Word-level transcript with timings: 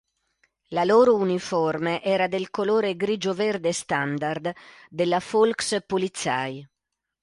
La 0.69 0.83
loro 0.83 1.13
uniforme 1.13 2.01
era 2.01 2.25
del 2.27 2.49
colore 2.49 2.95
grigio-verde 2.95 3.71
standard 3.71 4.51
della 4.89 5.19
Volkspolizei. 5.29 6.67